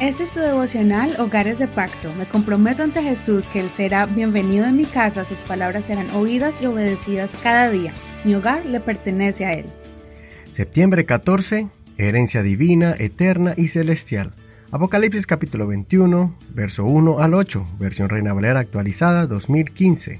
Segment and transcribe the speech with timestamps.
[0.00, 2.10] Este es tu devocional Hogares de Pacto.
[2.14, 6.62] Me comprometo ante Jesús que Él será bienvenido en mi casa, sus palabras serán oídas
[6.62, 7.92] y obedecidas cada día.
[8.24, 9.66] Mi hogar le pertenece a Él.
[10.52, 11.68] Septiembre 14,
[11.98, 14.32] herencia divina, eterna y celestial.
[14.70, 20.18] Apocalipsis capítulo 21, verso 1 al 8, versión Reina Valera actualizada 2015.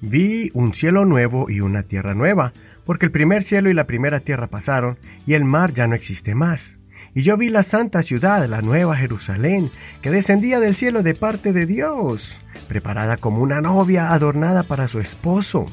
[0.00, 2.52] Vi un cielo nuevo y una tierra nueva,
[2.84, 6.34] porque el primer cielo y la primera tierra pasaron, y el mar ya no existe
[6.34, 6.79] más.
[7.14, 11.52] Y yo vi la santa ciudad, la nueva Jerusalén, que descendía del cielo de parte
[11.52, 15.66] de Dios, preparada como una novia adornada para su esposo.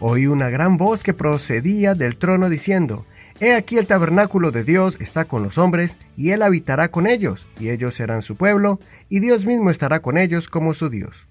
[0.00, 3.04] Oí una gran voz que procedía del trono diciendo,
[3.40, 7.46] He aquí el tabernáculo de Dios está con los hombres, y Él habitará con ellos,
[7.60, 8.80] y ellos serán su pueblo,
[9.10, 11.26] y Dios mismo estará con ellos como su Dios.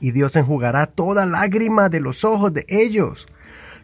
[0.00, 3.28] Y Dios enjugará toda lágrima de los ojos de ellos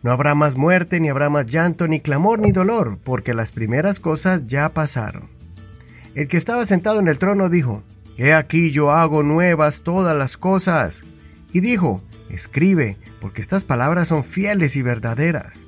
[0.02, 4.00] no habrá más muerte, ni habrá más llanto, ni clamor, ni dolor, porque las primeras
[4.00, 5.28] cosas ya pasaron.
[6.14, 7.82] El que estaba sentado en el trono dijo,
[8.18, 11.04] He aquí yo hago nuevas todas las cosas.
[11.52, 15.60] Y dijo, Escribe, porque estas palabras son fieles y verdaderas.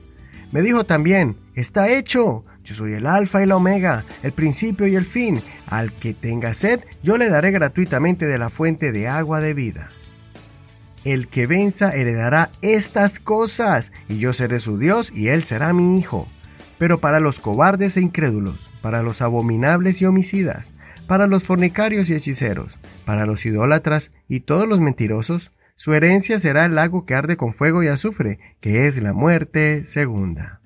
[0.50, 4.96] Me dijo también, Está hecho, yo soy el alfa y la omega, el principio y
[4.96, 5.40] el fin.
[5.68, 9.90] Al que tenga sed, yo le daré gratuitamente de la fuente de agua de vida.
[11.04, 15.98] El que venza heredará estas cosas, y yo seré su Dios, y él será mi
[15.98, 16.26] hijo.
[16.78, 20.72] Pero para los cobardes e incrédulos, para los abominables y homicidas,
[21.06, 26.64] para los fornicarios y hechiceros, para los idólatras y todos los mentirosos, su herencia será
[26.64, 30.60] el lago que arde con fuego y azufre, que es la muerte segunda.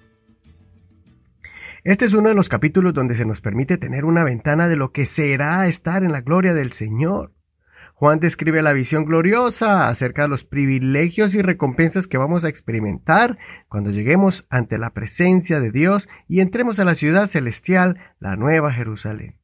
[1.83, 4.93] Este es uno de los capítulos donde se nos permite tener una ventana de lo
[4.93, 7.33] que será estar en la gloria del Señor.
[7.99, 13.39] Juan describe la visión gloriosa acerca de los privilegios y recompensas que vamos a experimentar
[13.69, 18.73] cuando lleguemos ante la presencia de Dios y entremos a la ciudad celestial, la Nueva
[18.73, 19.41] Jerusalén.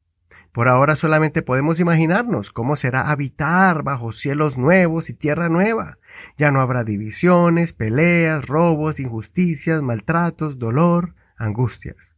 [0.53, 5.97] Por ahora solamente podemos imaginarnos cómo será habitar bajo cielos nuevos y tierra nueva.
[6.37, 12.15] Ya no habrá divisiones, peleas, robos, injusticias, maltratos, dolor, angustias.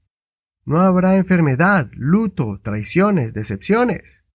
[0.65, 4.26] No habrá enfermedad, luto, traiciones, decepciones.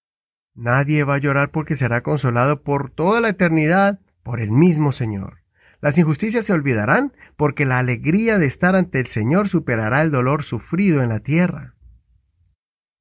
[0.54, 5.38] Nadie va a llorar porque será consolado por toda la eternidad por el mismo Señor.
[5.80, 10.44] Las injusticias se olvidarán porque la alegría de estar ante el Señor superará el dolor
[10.44, 11.74] sufrido en la tierra.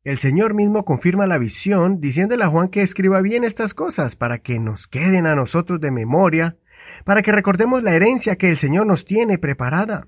[0.04, 4.40] El Señor mismo confirma la visión diciéndole a Juan que escriba bien estas cosas para
[4.40, 6.58] que nos queden a nosotros de memoria,
[7.06, 10.08] para que recordemos la herencia que el Señor nos tiene preparada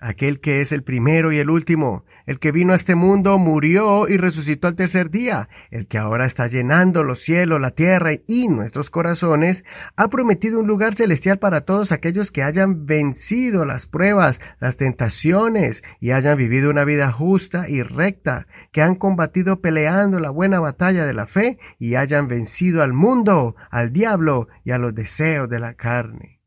[0.00, 4.08] aquel que es el primero y el último, el que vino a este mundo, murió
[4.08, 8.48] y resucitó al tercer día, el que ahora está llenando los cielos, la tierra y
[8.48, 9.64] nuestros corazones,
[9.96, 15.82] ha prometido un lugar celestial para todos aquellos que hayan vencido las pruebas, las tentaciones
[16.00, 21.04] y hayan vivido una vida justa y recta, que han combatido peleando la buena batalla
[21.04, 25.60] de la fe y hayan vencido al mundo, al diablo y a los deseos de
[25.60, 26.39] la carne.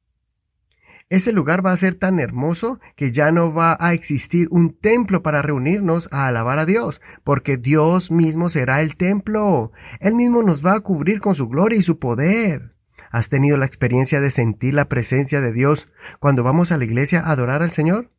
[1.13, 5.22] Ese lugar va a ser tan hermoso que ya no va a existir un templo
[5.22, 9.72] para reunirnos a alabar a Dios, porque Dios mismo será el templo.
[10.00, 12.75] Él mismo nos va a cubrir con su gloria y su poder.
[13.12, 15.88] ¿Has tenido la experiencia de sentir la presencia de Dios
[16.19, 18.09] cuando vamos a la iglesia a adorar al Señor?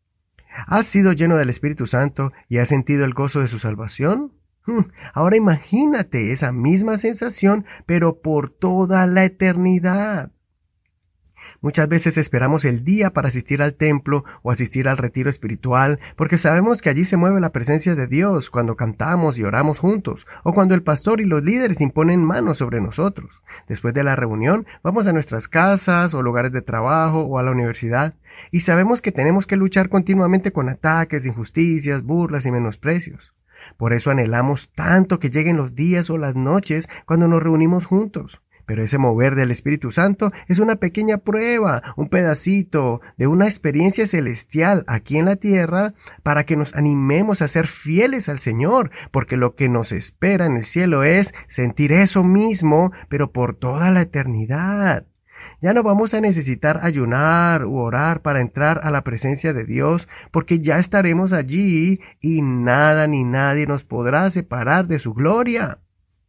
[0.68, 4.34] ¿Has sido lleno del Espíritu Santo y has sentido el gozo de su salvación?
[4.66, 4.84] Hmm,
[5.14, 10.30] ahora imagínate esa misma sensación, pero por toda la eternidad.
[11.60, 16.38] Muchas veces esperamos el día para asistir al templo o asistir al retiro espiritual, porque
[16.38, 20.52] sabemos que allí se mueve la presencia de Dios cuando cantamos y oramos juntos, o
[20.52, 23.42] cuando el pastor y los líderes imponen manos sobre nosotros.
[23.68, 27.52] Después de la reunión, vamos a nuestras casas o lugares de trabajo o a la
[27.52, 28.14] universidad,
[28.50, 33.34] y sabemos que tenemos que luchar continuamente con ataques, injusticias, burlas y menosprecios.
[33.76, 38.42] Por eso anhelamos tanto que lleguen los días o las noches cuando nos reunimos juntos.
[38.66, 44.06] Pero ese mover del Espíritu Santo es una pequeña prueba, un pedacito de una experiencia
[44.06, 49.36] celestial aquí en la tierra para que nos animemos a ser fieles al Señor, porque
[49.36, 54.02] lo que nos espera en el cielo es sentir eso mismo, pero por toda la
[54.02, 55.06] eternidad.
[55.60, 60.08] Ya no vamos a necesitar ayunar u orar para entrar a la presencia de Dios,
[60.30, 65.80] porque ya estaremos allí y nada ni nadie nos podrá separar de su gloria.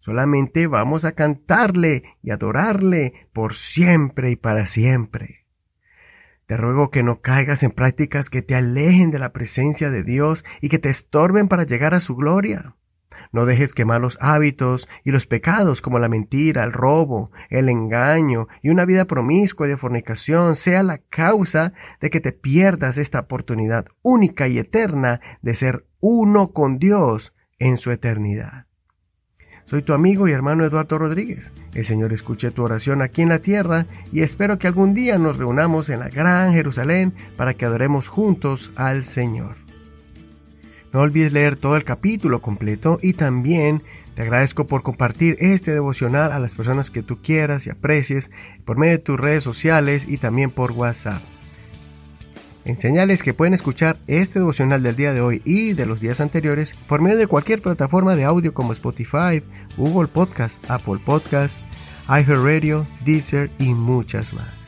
[0.05, 5.47] Solamente vamos a cantarle y adorarle por siempre y para siempre.
[6.45, 10.45] Te ruego que no caigas en prácticas que te alejen de la presencia de Dios
[10.61, 12.75] y que te estorben para llegar a su gloria.
[13.31, 18.47] No dejes que malos hábitos y los pecados como la mentira, el robo, el engaño
[18.61, 23.87] y una vida promiscua de fornicación sea la causa de que te pierdas esta oportunidad
[24.03, 28.67] única y eterna de ser uno con Dios en su eternidad.
[29.65, 31.51] Soy tu amigo y hermano Eduardo Rodríguez.
[31.73, 35.37] El Señor escuche tu oración aquí en la tierra y espero que algún día nos
[35.37, 39.55] reunamos en la gran Jerusalén para que adoremos juntos al Señor.
[40.93, 43.81] No olvides leer todo el capítulo completo y también
[44.13, 48.29] te agradezco por compartir este devocional a las personas que tú quieras y aprecies
[48.65, 51.21] por medio de tus redes sociales y también por WhatsApp.
[52.65, 56.73] Enseñales que pueden escuchar este devocional del día de hoy y de los días anteriores
[56.87, 59.43] por medio de cualquier plataforma de audio como Spotify,
[59.77, 61.59] Google Podcast, Apple Podcast,
[62.09, 64.64] iHeartRadio, Deezer y muchas más.